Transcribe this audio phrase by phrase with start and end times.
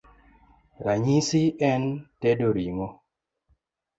[0.85, 1.41] Ranyisi
[1.71, 1.83] en
[2.21, 2.87] tedo ring'o: